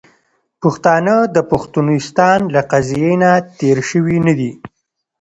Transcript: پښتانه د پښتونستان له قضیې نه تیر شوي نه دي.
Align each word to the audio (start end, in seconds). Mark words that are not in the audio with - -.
پښتانه 0.61 1.15
د 1.35 1.37
پښتونستان 1.51 2.39
له 2.53 2.61
قضیې 2.71 3.13
نه 3.23 3.31
تیر 3.57 3.77
شوي 3.89 4.17
نه 4.27 4.33
دي. 4.39 4.51